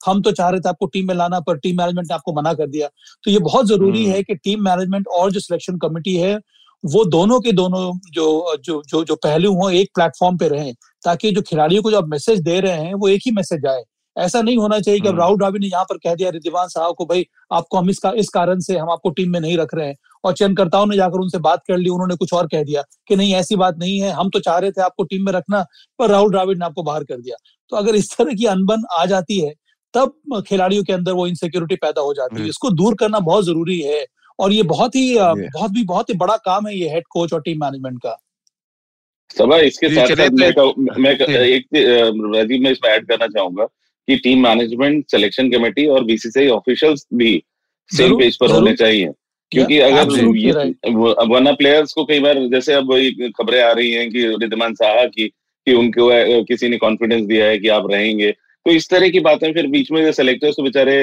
[0.05, 2.53] हम तो चाह रहे थे आपको टीम में लाना पर टीम मैनेजमेंट ने आपको मना
[2.53, 2.87] कर दिया
[3.23, 6.35] तो ये बहुत ज़रूरी हम्म। है कि टीम मैनेजमेंट और जो सिलेक्शन कमेटी है
[6.83, 11.31] वो दोनों के दोनों जो जो जो जो पहलू हो एक प्लेटफॉर्म पे रहें ताकि
[11.31, 13.83] जो खिलाड़ियों को जो आप मैसेज दे रहे हैं वो एक ही मैसेज आए
[14.15, 16.67] ऐसा नहीं होना चाहिए कि अब हम्म। राहुल द्राविड ने यहाँ पर कह दिया रिद्धिमान
[16.67, 19.73] साहब को भाई आपको हम इसका इस कारण से हम आपको टीम में नहीं रख
[19.75, 22.83] रहे हैं और चयनकर्ताओं ने जाकर उनसे बात कर ली उन्होंने कुछ और कह दिया
[23.07, 25.65] कि नहीं ऐसी बात नहीं है हम तो चाह रहे थे आपको टीम में रखना
[25.99, 27.35] पर राहुल द्राविड ने आपको बाहर कर दिया
[27.71, 29.53] तो अगर इस तरह की अनबन आ जाती है
[29.95, 33.79] तब खिलाड़ियों के अंदर वो इनसिक्योरिटी पैदा हो जाती है। इसको दूर करना बहुत ज़रूरी
[33.81, 34.05] है
[34.39, 37.41] और ये बहुत ही बहुत भी बहुत ही बड़ा काम है ये हेड कोच और
[37.41, 38.17] टीम मैनेजमेंट का।
[39.29, 40.51] सभा इसके साथ साथ मैं,
[40.97, 41.65] मैं एक
[42.35, 43.65] राजीव में इसमें ऐड करना चाहूँगा
[44.07, 47.31] कि टीम मैनेजमेंट सिलेक्शन कमेटी और बीसीसीआई ऑफिशियल्स भी
[47.89, 49.11] सेम पेज पर होने चाहिए।
[49.51, 52.93] क्योंकि अगर वरना प्लेयर्स को कई बार जैसे अब
[53.37, 56.09] खबरें आ रही हैं कि रिद्धमान साहा की कि उनको
[56.43, 58.33] किसी ने कॉन्फिडेंस दिया है कि आप रहेंगे।
[58.65, 60.93] तो इस तरह की बातें फिर बीच में सेलेक्टर्स तो बेचारे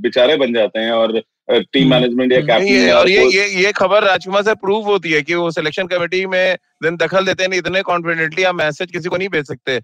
[0.00, 4.04] बेचारे बन जाते हैं और टीम मैनेजमेंट हम्म। या कैप्टन और ये ये ये खबर
[4.04, 7.82] राजकुमार से प्रूव होती है कि वो सिलेक्शन कमेटी में दिन दखल देते हैं इतने
[7.82, 9.80] कॉन्फिडेंटली आप मैसेज किसी को नहीं भेज सकते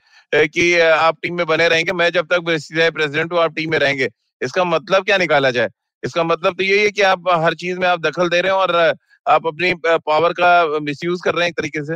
[0.48, 4.08] कि आप टीम में बने रहेंगे मैं जब तक प्रेसिडेंट हूँ आप टीम में रहेंगे।
[4.40, 5.68] इसका मतलब क्या निकाला जाए?
[6.04, 8.58] इसका मतलब तो यही है कि आप हर चीज़ में आप दखल दे रहे हैं
[8.58, 8.94] और
[9.28, 11.94] आप अपनी पावर का मिस कर रहे हैं एक तरीके से।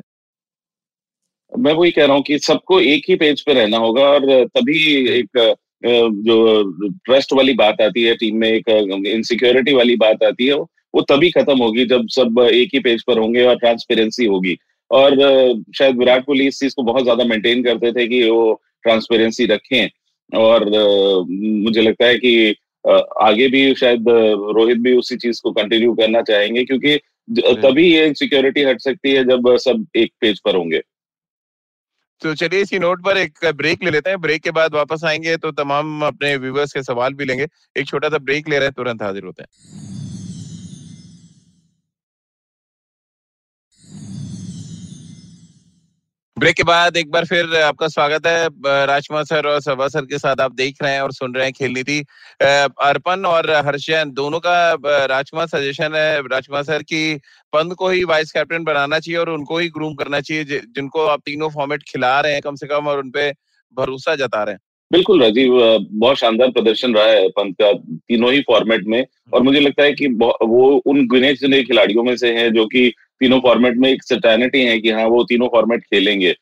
[1.53, 4.79] मैं वही कह रहा हूँ कि सबको एक ही पेज पे रहना होगा और तभी
[5.11, 5.39] एक
[5.85, 6.63] जो
[7.07, 8.69] ट्रस्ट वाली बात आती है टीम में एक
[9.07, 13.19] इनसिक्योरिटी वाली बात आती है वो तभी खत्म होगी जब सब एक ही पेज पर
[13.19, 14.57] होंगे और ट्रांसपेरेंसी होगी।
[14.91, 15.15] और
[15.77, 19.89] शायद विराट कोहली इस चीज़ को बहुत ज़्यादा मेंटेन करते थे कि वो ट्रांसपेरेंसी रखें।
[20.33, 22.55] और मुझे लगता है कि
[23.23, 24.05] आगे भी शायद
[24.57, 26.97] रोहित भी उसी चीज़ को कंटिन्यू करना चाहेंगे क्योंकि
[27.57, 30.81] तभी ये सिक्योरिटी हट सकती है जब सब एक पेज पर होंगे।
[32.23, 35.37] तो चलिए इसी नोट पर एक ब्रेक ले लेते हैं। ब्रेक के बाद वापस आएँगे
[35.37, 38.73] तो तमाम अपने व्यूवर्स के सवाल भी लेंगे। एक छोटा सा ब्रेक ले रहे हैं,
[38.73, 39.82] तुरंत हाजिर होते हैं।
[46.43, 48.49] ब्रेक के बाद एक बार फिर आपका स्वागत है
[48.87, 51.53] राजकुमार सर और सभा सर के साथ आप देख रहे हैं और सुन रहे हैं
[51.53, 51.99] खेल नीति
[52.43, 54.55] अर्पण और हर्षन दोनों का
[55.07, 57.15] राजकुमार सजेशन है। राजकुमार सर की
[57.53, 61.21] पंत को ही वाइस कैप्टन बनाना चाहिए और उनको ही ग्रूम करना चाहिए जिनको आप
[61.27, 63.31] तीनों फॉर्मेट खिला रहे हैं कम से कम और उनपे
[63.77, 64.61] भरोसा जता रहे हैं।
[64.93, 65.53] बिल्कुल राजीव
[65.93, 67.73] बहुत शानदार प्रदर्शन रहा है पंत का
[68.09, 72.17] तीनों ही फॉर्मेट में और मुझे लगता है कि वो उन गिने चुने खिलाड़ियों में
[72.17, 75.83] से हैं जो कि तीनों फॉर्मेट में एक सर्टेनिटी है कि हाँ वो तीनों फॉर्मेट
[75.85, 76.35] खेलेंगे।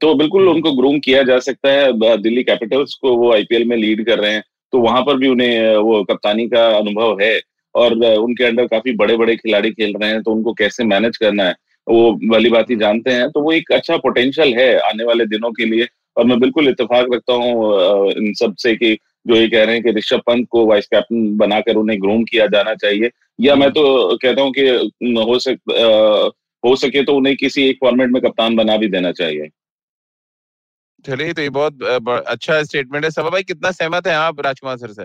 [0.00, 4.04] तो बिल्कुल उनको ग्रूम किया जा सकता है। दिल्ली कैपिटल्स को वो आईपीएल में लीड
[4.06, 7.40] कर रहे हैं तो वहाँ पर भी उन्हें वो कप्तानी का अनुभव है
[7.74, 11.44] और उनके अंडर काफ़ी बड़े बड़े खिलाड़ी खेल रहे हैं तो उनको कैसे मैनेज करना
[11.44, 11.54] है
[11.86, 15.50] वो वाली बात ही जानते हैं। तो वो एक अच्छा पोटेंशियल है आने वाले दिनों
[15.50, 18.96] के लिए और मैं बिल्कुल इतफाक रखता हूँ इन सबसे कि
[19.26, 22.46] जो ये कह रहे हैं कि ऋषभ पंत को वाइस कैप्टन बनाकर उन्हें ग्रूम किया
[22.46, 24.68] जाना चाहिए। या मैं तो कहता हूँ कि
[25.20, 29.48] हो सक हो सके तो उन्हें किसी एक फॉर्मेट में कप्तान बना भी देना चाहिए।
[31.04, 31.82] चलिए तो ये बहुत
[32.26, 35.04] अच्छा स्टेटमेंट है। सब भाई कितना सहमत है आप राजकुमार सर से?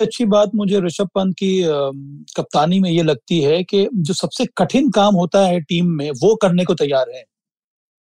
[0.00, 1.62] अच्छी बात मुझे ऋषभ पंत की
[2.36, 6.34] कप्तानी में ये लगती है कि जो सबसे कठिन काम होता है टीम में वो
[6.36, 7.24] करने को तैयार है।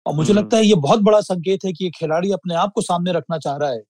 [0.06, 2.82] और मुझे लगता है ये बहुत बड़ा संकेत है कि ये खिलाड़ी अपने आप को
[2.82, 3.82] सामने रखना चाह रहा है।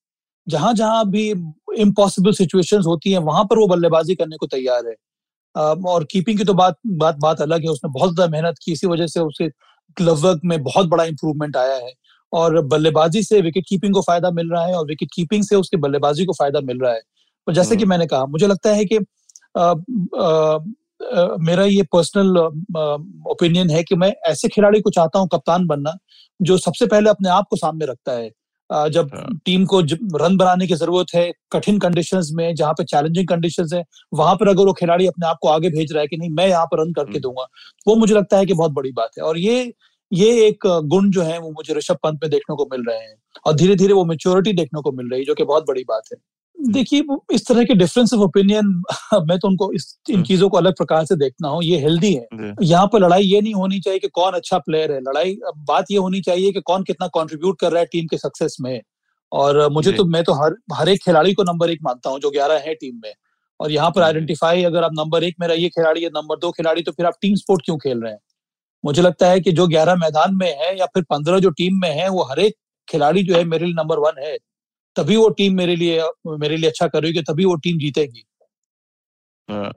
[0.46, 1.32] जहाँ जहाँ भी
[1.76, 4.94] इम्पॉसिबल सिचुएशंस होती हैं वहाँ पर वो बल्लेबाजी करने को तैयार है।
[5.87, 8.87] और कीपिंग की तो बात बात बात अलग है उसने बहुत ज़्यादा मेहनत की इसी
[8.87, 9.48] वजह से उसे
[9.96, 11.92] ग्लव वर्क में बहुत बड़ा इंप्रूवमेंट आया है।
[12.32, 15.76] और बल्लेबाजी से विकेट कीपिंग को फ़ायदा मिल रहा है और विकेट कीपिंग से उसके
[15.76, 17.00] बल्लेबाजी को फ़ायदा मिल रहा है।
[17.46, 18.98] और जैसे कि मैंने कहा मुझे लगता है कि
[19.56, 20.58] आ, आ,
[21.14, 22.37] आ, मेरा ये पर्सनल
[23.30, 25.92] ओपिनियन है कि मैं ऐसे खिलाड़ी को चाहता हूँ कप्तान बनना
[26.40, 28.30] जो सबसे पहले अपने आप को सामने रखता है।
[28.90, 29.11] जब
[29.44, 29.80] टीम को
[30.18, 33.82] रन बनाने की ज़रूरत है कठिन कंडीशंस में जहाँ पे चैलेंजिंग कंडीशंस है
[34.14, 36.48] वहाँ पर अगर वो खिलाड़ी अपने आप को आगे भेज रहा है कि नहीं मैं
[36.48, 37.46] यहाँ पर रन करके दूँगा
[37.87, 39.72] वो मुझे लगता है कि बहुत बड़ी बात है। और ये
[40.12, 43.14] ये एक गुण जो है वो मुझे ऋषभ पंत में देखने को मिल रहे हैं
[43.46, 46.02] और धीरे धीरे वो मेच्योरिटी देखने को मिल रही है जो कि बहुत बड़ी बात
[46.12, 46.18] है।
[46.62, 47.03] देखिए
[47.35, 48.66] इस तरह के डिफरेंस ऑफ़ ओपिनियन
[49.29, 52.12] मैं तो उनको इस इन हम्म। चीज़ों को अलग प्रकार से देखना हूँ। ये हेल्दी
[52.14, 55.37] है। यहाँ पर लड़ाई ये नहीं होनी चाहिए कि कौन अच्छा प्लेयर है। लड़ाई
[55.68, 58.81] बात ये होनी चाहिए कि कौन कितना कंट्रीब्यूट कर रहा है टीम के सक्सेस में।
[59.33, 62.31] और मुझे तो मैं तो हर हर एक खिलाड़ी को नंबर एक मानता हूँ जो
[62.31, 63.12] ग्यारह है टीम में।
[63.61, 66.83] और यहाँ पर आइडेंटिफाई अगर आप नंबर एक मेरा ये खिलाड़ी है नंबर दो खिलाड़ी
[66.83, 68.18] तो फिर आप टीम स्पोर्ट क्यों खेल रहे हैं?
[68.85, 71.90] मुझे लगता है कि जो ग्यारह मैदान में है या फिर पंद्रह जो टीम में
[71.90, 72.55] है वो हर एक
[72.88, 74.37] खिलाड़ी जो है मेरे लिए नंबर वन है।
[74.96, 76.02] तभी वो टीम मेरे लिए
[76.38, 78.24] मेरे लिए अच्छा करेगी तभी वो टीम जीतेगी।
[79.48, 79.72] हाँ।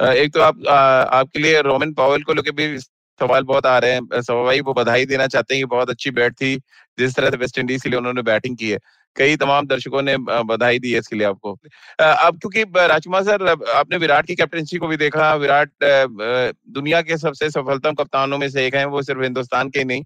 [0.00, 4.20] एक तो आप आपके लिए रोमन पावल को लेकर भी सवाल बहुत आ रहे हैं।
[4.22, 6.56] सवाई वो बधाई देना चाहते हैं कि बहुत अच्छी बैट थी,
[6.98, 8.78] जिस तरह से वेस्ट इंडीज के लिए उन्होंने बैटिंग की है।
[9.16, 11.52] कई तमाम दर्शकों ने बधाई दी है इसके लिए आपको।
[12.00, 17.50] अब क्योंकि राजकुमार सर आपने विराट की कैप्टनसी को भी देखा, विराट दुनिया के सबसे
[17.50, 20.02] सफलतम कप्तानों में से एक है, वो सिर्फ़ हिंदुस्तान के नहीं।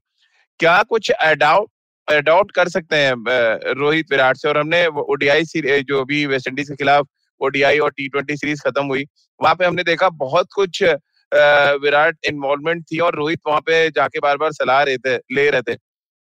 [0.61, 1.69] क्या कुछ अडाउट
[2.09, 5.43] अडॉप्ट कर सकते हैं रोहित विराट से। और हमने ओडीआई
[5.83, 7.07] जो अभी वेस्ट इंडीज के खिलाफ
[7.41, 9.05] ओडीआई और टी ट्वेंटी सीरीज़ खत्म हुई,
[9.41, 10.83] वहाँ पे हमने देखा बहुत कुछ
[11.83, 15.63] विराट इन्वॉल्वमेंट थी और रोहित वहाँ पे जाके बार बार सलाह रहे थे, ले रहे
[15.63, 15.77] थे।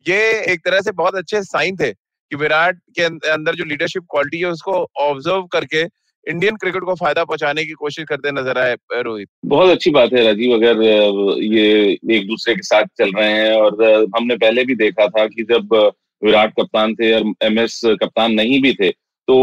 [0.07, 4.39] ये एक तरह से बहुत अच्छे साइन थे कि विराट के अंदर जो लीडरशिप क्वालिटी
[4.39, 5.85] है, उसको ऑब्ज़र्व करके
[6.27, 10.25] इंडियन क्रिकेट को फ़ायदा पहुँचाने की कोशिश करते नज़र आए रोहित। बहुत अच्छी बात है
[10.25, 10.83] राजीव, अगर
[11.45, 11.67] ये
[12.11, 13.85] एक दूसरे के साथ चल रहे हैं और
[14.17, 15.75] हमने पहले भी देखा था कि जब
[16.23, 18.91] विराट कप्तान थे और एम एस कप्तान नहीं भी थे
[19.29, 19.37] तो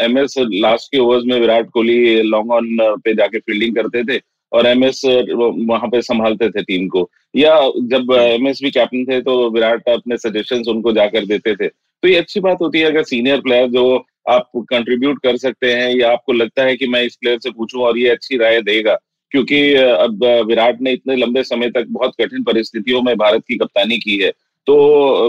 [0.00, 4.20] एम एस लास्ट के ओवर्स में विराट कोहली लॉन्ग ऑन पे जाके फील्डिंग करते थे
[4.52, 7.54] और एम एस वहाँ पे संभालते थे टीम को। या
[7.88, 12.08] जब एम एस भी कैप्टन थे तो विराट अपने सजेशन उनको जाकर देते थे। तो
[12.08, 13.84] ये अच्छी बात होती है, अगर सीनियर प्लेयर जो
[14.28, 17.82] आप कंट्रीब्यूट कर सकते हैं या आपको लगता है कि मैं इस प्लेयर से पूछूँ
[17.82, 18.96] और ये अच्छी राय देगा?
[19.32, 23.98] क्योंकि अब विराट ने इतने लंबे समय तक बहुत कठिन परिस्थितियों में भारत की कप्तानी
[23.98, 24.30] की है।
[24.66, 24.76] तो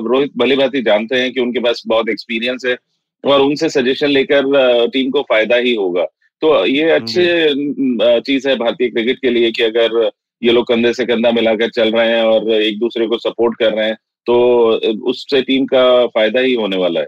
[0.08, 2.76] रोहित भली बात ही जानते हैं कि उनके पास बहुत एक्सपीरियंस है
[3.24, 6.06] और उनसे सजेशन लेकर टीम को फ़ायदा ही होगा।
[6.42, 10.10] तो ये अच्छे चीज़ है भारतीय क्रिकेट के लिए कि अगर
[10.42, 13.74] ये लोग कंधे से कंधा मिलाकर चल रहे हैं और एक दूसरे को सपोर्ट कर
[13.74, 14.36] रहे हैं तो
[15.10, 17.08] उससे टीम का फ़ायदा ही होने वाला है।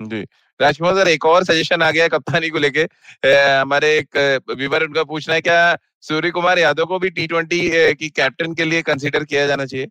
[0.00, 0.24] जी।
[0.60, 2.82] राजकुमार सर, एक और सजेशन आ गया कप्तानी को लेके।
[3.28, 4.16] हमारे एक
[4.50, 7.60] व्यूवर उनका पूछना है, क्या सूर्य कुमार यादव को भी टी ट्वेंटी
[7.94, 9.86] की कैप्टन के लिए कंसीडर किया जाना चाहिए?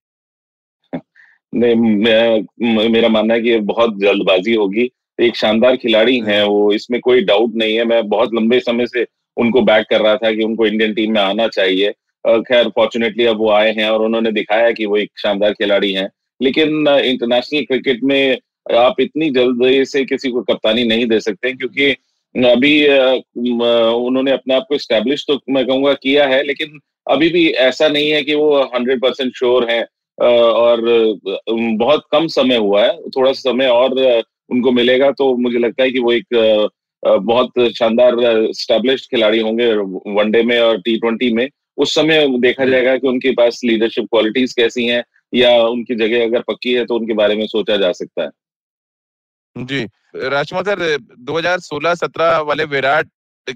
[1.54, 7.21] नहीं मेरा मानना है कि बहुत जल्दबाजी होगी। एक शानदार खिलाड़ी हैं वो, इसमें कोई
[7.23, 9.06] डाउट नहीं है। मैं बहुत लंबे समय से
[9.38, 11.91] उनको बैक कर रहा था कि उनको इंडियन टीम में आना चाहिए।
[12.25, 16.10] खैर फॉर्चुनेटली अब वो आए हैं और उन्होंने दिखाया कि वो एक शानदार खिलाड़ी हैं।
[16.41, 18.38] लेकिन इंटरनेशनल क्रिकेट में
[18.73, 21.91] आप इतनी जल्दी से किसी को कप्तानी नहीं दे सकते क्योंकि
[22.36, 26.80] अभी उन्होंने अपने आप को स्टैब्लिश तो मैं कहूँगा किया है लेकिन
[27.12, 29.82] अभी भी ऐसा नहीं है कि वो हंड्रेड परसेंट श्योर है
[30.19, 30.82] और
[31.78, 35.91] बहुत कम समय हुआ है थोड़ा सा समय और उनको मिलेगा तो मुझे लगता है
[35.91, 36.69] कि वो एक
[37.04, 38.15] बहुत शानदार
[38.51, 39.73] स्टैब्लिश खिलाड़ी होंगे
[40.15, 41.47] वनडे में और टी ट्वेंटी में।
[41.78, 46.41] उस समय देखा जाएगा कि उनके पास लीडरशिप क्वालिटीज कैसी हैं या उनकी जगह अगर
[46.41, 48.30] पक्की है तो उनके बारे में सोचा जा सकता है।
[49.56, 49.84] जी
[50.15, 53.10] राजकुमार सर 2016-17 वाले विराट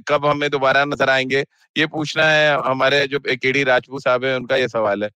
[0.08, 1.40] कब हमें दोबारा नज़र आएँगे?
[1.76, 5.10] ये पूछना है हमारे जो केडी राजपूत साहब है उनका ये सवाल है।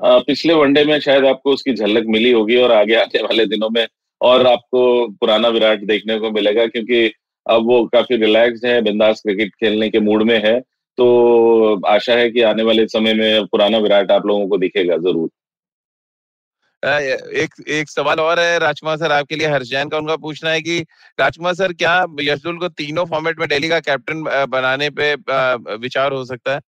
[0.00, 3.70] आ, पिछले वनडे में शायद आपको उसकी झलक मिली होगी और आगे आने वाले दिनों
[3.70, 3.86] में
[4.20, 7.06] और आपको पुराना विराट देखने को मिलेगा क्योंकि
[7.46, 10.58] अब वो काफ़ी रिलैक्स है बिंदास क्रिकेट खेलने के मूड में है।
[10.98, 15.28] तो आशा है कि आने वाले समय में पुराना विराट आप लोगों को दिखेगा ज़रूर।
[16.84, 20.62] एक एक सवाल और है राजकुमार सर आपके लिए हर्ष जैन का उनका पूछना है
[20.62, 20.86] कि
[21.20, 25.14] राजकुमार सर क्या यशदुल को तीनों फॉर्मेट में दिल्ली का कैप्टन बनाने पे
[25.76, 26.60] विचार हो सकता है?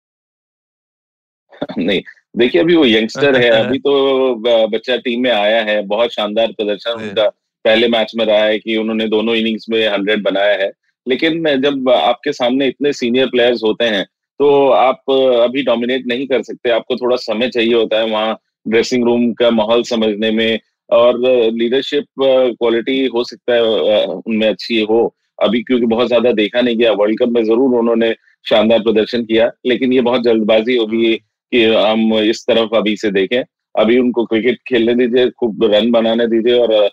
[1.78, 2.02] नहीं
[2.36, 4.34] देखिए अभी वो यंगस्टर है अभी तो
[4.68, 7.28] बच्चा टीम में आया है बहुत शानदार प्रदर्शन उनका
[7.64, 10.72] पहले मैच में रहा है कि उन्होंने दोनों इनिंग्स में हंड्रेड बनाया है।
[11.08, 14.04] लेकिन जब आपके सामने इतने सीनियर प्लेयर्स होते हैं
[14.38, 15.10] तो आप
[15.42, 19.50] अभी डोमिनेट नहीं कर सकते आपको थोड़ा समय चाहिए होता है वहाँ ड्रेसिंग रूम का
[19.52, 20.58] माहौल समझने में
[20.90, 21.18] और
[21.52, 25.02] लीडरशिप क्वालिटी हो सकता है उनमें अच्छी हो।
[25.38, 28.12] अभी क्योंकि बहुत ज़्यादा देखा नहीं गया वर्ल्ड कप में ज़रूर उन्होंने
[28.46, 33.42] शानदार प्रदर्शन किया, लेकिन ये बहुत जल्दबाजी होगी कि हम इस तरफ़ अभी से देखें।
[33.74, 36.90] अभी उनको क्रिकेट खेलने दीजिए, खूब रन बनाने दीजिए और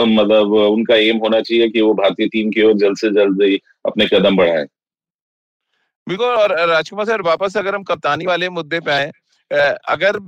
[0.00, 3.42] मतलब उनका एम होना चाहिए कि वो भारतीय टीम की ओर जल्द से जल्द
[3.86, 4.64] अपने कदम बढ़ाए।
[6.06, 9.10] बिल्कुल, और राजकुमार सर, वापस अगर हम कप्तानी वाले मुद्दे पे आए
[9.50, 10.18] अगर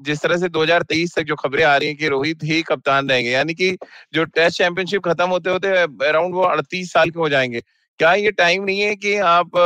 [0.00, 3.30] जिस तरह से 2023 तक जो खबरें आ रही हैं कि रोहित ही कप्तान रहेंगे,
[3.30, 3.70] यानी कि
[4.14, 5.68] जो टेस्ट चैंपियनशिप खत्म होते होते
[6.08, 7.60] अराउंड वो अड़तीस साल के हो जाएँगे,
[8.00, 9.56] क्या ये टाइम नहीं है कि आप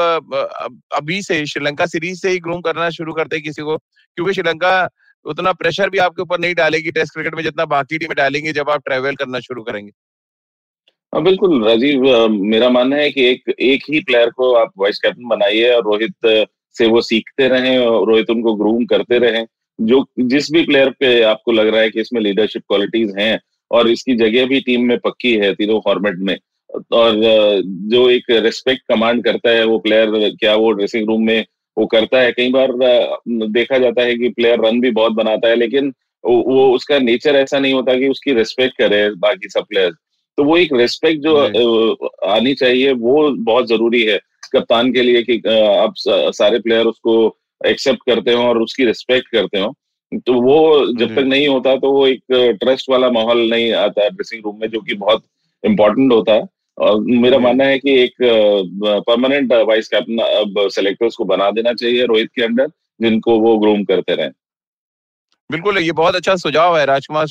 [0.97, 3.77] अभी से श्रीलंका सीरीज़ से ही ग्रूम करना शुरू करते किसी को?
[3.77, 4.89] क्योंकि श्रीलंका
[5.27, 8.71] उतना प्रेशर भी आपके ऊपर नहीं डालेगी टेस्ट क्रिकेट में जितना बाकी टीमें डालेंगे जब
[8.71, 9.91] आप ट्रेवल करना शुरू करेंगे।
[11.13, 15.29] हाँ बिल्कुल, राजीव मेरा मानना है कि एक एक ही प्लेयर को आप वाइस कैप्टन
[15.29, 16.27] बनाइए और रोहित
[16.79, 19.47] से वो सीखते रहें और रोहित उनको ग्रूम करते रहें।
[19.79, 23.39] जो जिस भी प्लेयर पे आपको लग रहा है कि इसमें लीडरशिप क्वालिटीज हैं
[23.71, 26.37] और इसकी जगह भी टीम में पक्की है तीनों फॉर्मेट में
[26.93, 27.21] और
[27.91, 31.45] जो एक रिस्पेक्ट कमांड करता है वो प्लेयर क्या वो ड्रेसिंग रूम में
[31.77, 32.73] वो करता है। कई बार
[33.29, 35.93] देखा जाता है कि प्लेयर रन भी बहुत बनाता है लेकिन
[36.25, 39.91] वो उसका नेचर ऐसा नहीं होता कि उसकी रिस्पेक्ट करे बाकी सब प्लेयर
[40.39, 41.37] तो वो एक रिस्पेक्ट जो
[42.27, 44.19] आनी चाहिए वो बहुत ज़रूरी है।
[44.53, 45.95] कप्तान के लिए कि आप
[46.35, 47.15] सारे प्लेयर उसको
[47.61, 49.75] एक्सेप्ट करते हो और उसकी रिस्पेक्ट करते हो।
[50.17, 52.23] तो वो जब तक नहीं होता तो वो एक
[52.61, 55.23] ट्रस्ट वाला माहौल नहीं आता है ड्रेसिंग रूम में जो कि बहुत
[55.65, 56.47] इंपॉर्टेंट होता है।
[56.79, 58.13] और मेरा मानना है कि एक
[59.09, 62.69] परमानेंट वाइस कैप्टन अब सेलेक्टर्स को बना देना चाहिए रोहित के अंडर
[63.01, 64.29] जिनको वो ग्रूम करते रहे।
[65.51, 67.27] बिल्कुल, ये बहुत अच्छा सुझाव है राजकुमार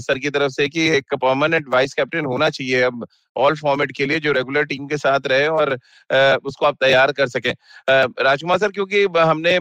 [0.00, 3.04] सर की तरफ़ से कि एक परमानेंट वाइस कैप्टन होना चाहिए अब
[3.36, 5.72] ऑल फॉर्मेट के लिए जो रेगुलर टीम के साथ रहे और
[6.44, 7.52] उसको आप तैयार कर सकें।
[7.90, 9.54] राजकुमार सर, क्योंकि हमने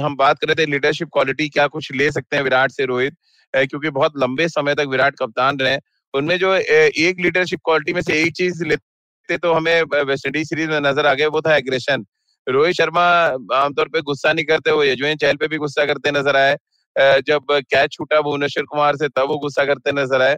[0.00, 3.16] हम बात कर रहे थे लीडरशिप क्वालिटी क्या कुछ ले सकते हैं विराट से रोहित
[3.54, 5.78] क्योंकि बहुत लंबे समय तक विराट कप्तान रहे।
[6.14, 10.70] उनमें जो एक लीडरशिप क्वालिटी में से एक चीज़ लेते तो हमें वेस्ट इंडीज सीरीज़
[10.70, 12.04] में नज़र आ गए, वो था एग्रेशन
[12.46, 13.02] रोहित शर्मा
[13.56, 16.56] आमतौर पे गुस्सा नहीं करते, वो यजुवेन चहल पे भी गुस्सा करते नज़र आए।
[16.96, 20.36] जब कैच छूटा भुवनेश्वर कुमार से तब वो गुस्सा करते नज़र आए।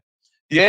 [0.50, 0.66] ये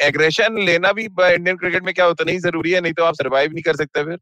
[0.00, 3.52] एग्रेशन लेना भी इंडियन क्रिकेट में क्या उतना ही ज़रूरी है नहीं तो आप सरवाइव
[3.52, 4.18] नहीं कर सकते फिर।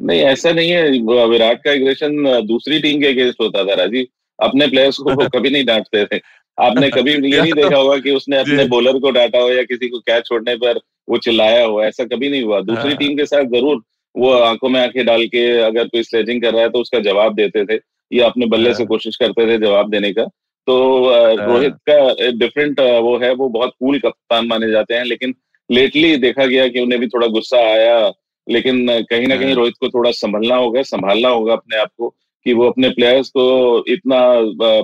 [0.00, 4.06] नहीं ऐसा नहीं है। विराट का एग्रेशन दूसरी टीम के अगेंस्ट होता था राजीव।
[4.38, 6.20] अपने प्लेयर्स को कभी नहीं डांटते थे।
[6.58, 9.88] आपने कभी ये नहीं देखा होगा कि उसने अपने बॉलर को डांटा हो या किसी
[9.88, 13.26] को कैच छोड़ने पर वो चिल्लाया हो ऐसा कभी नहीं हुआ। दूसरी टीम हाँ। के
[13.26, 13.82] साथ ज़रूर
[14.14, 17.34] वो आँखों में आँखें डाल के अगर कोई स्लेजिंग कर रहा है तो उसका जवाब
[17.34, 17.76] देते थे।
[18.12, 20.24] या अपने बल्ले से हाँ। कोशिश करते थे जवाब देने का
[20.66, 20.76] तो
[21.08, 25.34] हाँ। रोहित का डिफरेंट वो है वो बहुत कूल कप्तान माने जाते हैं लेकिन
[25.70, 28.12] लेटली देखा गया कि उन्हें भी थोड़ा गुस्सा आया
[28.48, 32.08] लेकिन कहीं ना कहीं रोहित को थोड़ा संभलना होगा संभालना होगा अपने आप को
[32.46, 34.20] कि वो अपने प्लेयर्स को इतना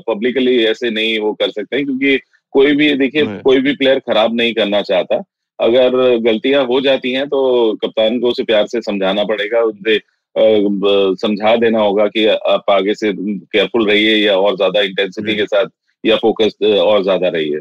[0.09, 2.19] पब्लिकली ऐसे नहीं वो कर सकते क्योंकि
[2.53, 5.23] कोई भी देखिए कोई भी प्लेयर खराब नहीं करना चाहता
[5.59, 7.41] अगर गलतियाँ हो जाती हैं तो
[7.75, 9.97] कप्तान को उसे प्यार से समझाना पड़ेगा उनसे
[10.37, 15.66] समझा देना होगा कि आप आगे से केयरफुल रहिए या और ज़्यादा इंटेंसिटी के साथ
[16.05, 17.61] या फोकस और ज़्यादा रहिए।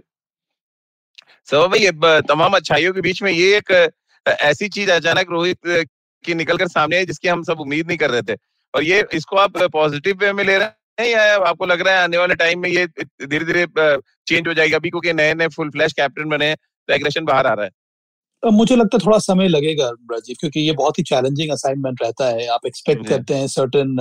[1.47, 1.89] सो भाई
[2.27, 3.71] तमाम अच्छाइयों के बीच में ये एक
[4.25, 5.57] ऐसी चीज़ अचानक रोहित
[6.23, 8.35] की निकल कर सामने है जिसकी हम सब उम्मीद नहीं कर रहे थे।
[8.73, 10.67] और ये इसको आप पॉजिटिव वे में ले रहे
[10.99, 13.65] हैं या आपको लग रहा है आने वाले टाइम में ये धीरे धीरे
[14.27, 14.77] चेंज हो जाएगा?
[14.77, 17.71] अभी क्योंकि नए नए फुल फ्लैश कैप्टन बने तो एग्रेशन बाहर आ रहा है।
[18.51, 22.47] मुझे लगता है थोड़ा समय लगेगा राजीव क्योंकि ये बहुत ही चैलेंजिंग असाइनमेंट रहता है।
[22.47, 23.95] आप एक्सपेक्ट करते हैं सर्टन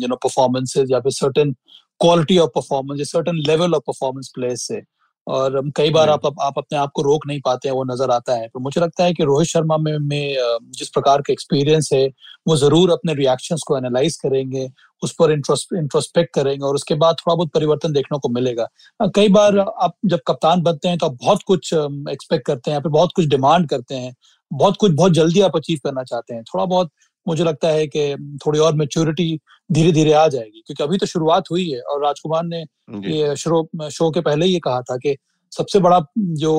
[0.00, 1.52] यू नो परफॉर्मेंसेज या फिर certain
[2.00, 4.80] quality of performance certain level of performance place से।
[5.28, 8.34] और कई बार आप आप अपने आप को रोक नहीं पाते हैं वो नज़र आता
[8.34, 10.36] है। तो मुझे लगता है कि रोहित शर्मा में, में
[10.72, 12.06] जिस प्रकार का एक्सपीरियंस है
[12.48, 14.68] वो ज़रूर अपने रिएक्शंस को एनालाइज करेंगे
[15.02, 18.66] उस पर इंट्रोस्पेक्ट करेंगे और उसके बाद थोड़ा बहुत परिवर्तन देखने को मिलेगा।
[19.00, 22.92] कई बार आप जब कप्तान बनते हैं तो आप बहुत कुछ एक्सपेक्ट करते हैं फिर
[22.92, 24.14] बहुत कुछ डिमांड करते हैं
[24.50, 26.90] बहुत कुछ बहुत जल्दी आप अचीव करना चाहते हैं। थोड़ा बहुत
[27.28, 29.38] मुझे लगता है कि थोड़ी और मेच्योरिटी
[29.72, 32.62] धीरे धीरे आ जाएगी क्योंकि अभी तो शुरुआत हुई है और राजकुमार ने
[33.08, 35.16] ये शो शो के पहले ही कहा था कि
[35.52, 36.52] सबसे बड़ा जो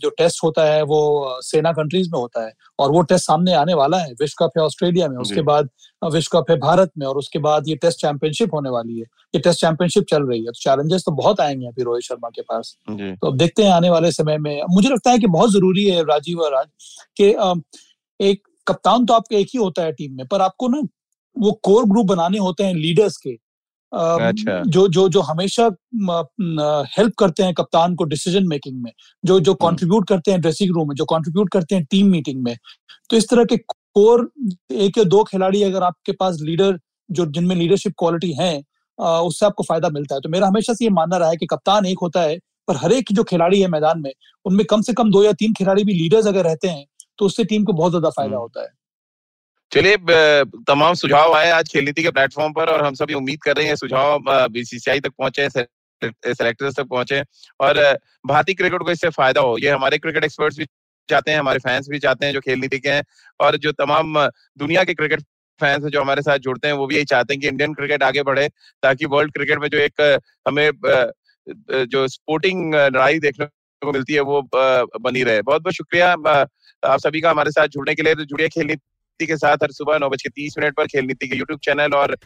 [0.00, 1.00] जो टेस्ट होता है वो
[1.42, 4.62] सेना कंट्रीज़ में होता है और वो टेस्ट सामने आने वाला है। विश्व कप है
[4.64, 5.68] ऑस्ट्रेलिया में उसके बाद
[6.12, 9.38] विश्व कप है भारत में और उसके बाद ये टेस्ट चैंपियनशिप होने वाली है। ये
[9.38, 12.76] टेस्ट चैंपियनशिप चल रही है तो चैलेंजेस तो बहुत आएँगे अभी रोहित शर्मा के पास।
[12.90, 16.02] तो अब देखते हैं आने वाले समय में। मुझे लगता है कि बहुत ज़रूरी है
[16.04, 16.66] राजीव और राज
[17.20, 17.30] कि
[18.20, 20.80] एक कप्तान तो आपका एक ही होता है टीम में पर आपको ना
[21.36, 23.30] वो कोर ग्रुप बनाने होते हैं लीडर्स के।
[23.92, 25.64] अच्छा। जो जो जो हमेशा
[26.96, 28.90] हेल्प करते हैं कप्तान को डिसीज़न मेकिंग में
[29.24, 32.56] जो जो कंट्रीब्यूट करते हैं ड्रेसिंग रूम में जो कंट्रीब्यूट करते हैं टीम मीटिंग में।
[33.10, 34.28] तो इस तरह के कोर
[34.72, 38.56] एक या दो खिलाड़ी अगर आपके पास लीडर जो जिनमें लीडरशिप क्वालिटी है
[38.98, 41.86] उससे आपको फ़ायदा मिलता है। तो मेरा हमेशा से ये मानना रहा है कि कप्तान
[41.86, 44.12] एक होता है पर हर एक जो खिलाड़ी है मैदान में
[44.46, 46.84] उनमें कम से कम दो या तीन खिलाड़ी भी लीडर्स अगर रहते हैं
[47.18, 48.68] तो उससे टीम को बहुत ज़्यादा फ़ायदा होता है।
[49.72, 49.96] चलिए
[50.64, 53.66] तमाम सुझाव आए आज खेल नीति के प्लेटफॉर्म पर और हम सभी उम्मीद कर रहे
[53.66, 57.22] हैं सुझाव बीसीसीआई तक पहुँचे सेलेक्टर्स तक पहुँचे
[57.60, 57.78] और
[58.26, 60.66] भारतीय क्रिकेट को इससे फ़ायदा हो। ये हमारे क्रिकेट एक्सपर्ट्स भी
[61.08, 63.02] चाहते हैं हमारे फैंस भी चाहते हैं जो खेल नीति के हैं
[63.40, 64.18] और जो तमाम
[64.58, 65.22] दुनिया के क्रिकेट
[65.60, 68.22] फैंस जो हमारे साथ जुड़ते हैं वो भी यही चाहते हैं कि इंडियन क्रिकेट आगे
[68.22, 68.48] बढ़े
[68.82, 70.00] ताकि वर्ल्ड क्रिकेट में जो एक
[70.48, 70.70] हमें
[71.86, 73.46] जो स्पोर्टिंग लड़ाई देखने
[73.84, 77.94] को मिलती है, वो बनी रहे। बहुत बहुत शुक्रिया आप सभी का हमारे साथ जुड़ने
[77.94, 80.74] के लिए। तो जुड़िए खेल नीति के साथ हर सुबह नौ बज के तीस मिनट
[80.76, 82.16] पर खेल नीति के यूट्यूब चैनल और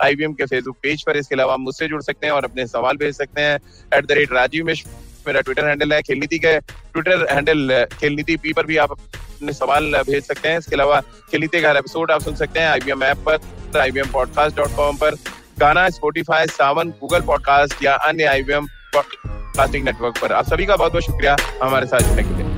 [0.00, 3.14] आईबीएम के फेसबुक पेज पर। इसके अलावा मुझसे जुड़ सकते हैं और अपने सवाल भेज
[3.16, 3.58] सकते हैं
[3.94, 4.90] at the rate Rajiv Mishra.
[5.26, 8.92] मेरा ट्विटर हैंडल है खेल नीति के। ट्विटर हैंडल खेल नीति पी पर भी आप
[8.92, 12.68] अपने सवाल भेज सकते हैं। इसके अलावा खेल नीति का एपिसोड आप सुन सकते हैं
[12.68, 15.14] आईबीएम ऐप पर आईबीएम पॉडकास्ट डॉट कॉम पर।
[15.58, 18.66] गाना स्पोटीफाई सावन गूगल पॉडकास्ट या अन्य आईबीएम
[19.56, 22.55] पॉडकास्टिंग नेटवर्क पर। आप सभी का बहुत बहुत शुक्रिया हमारे साथ जुड़ने के लिए।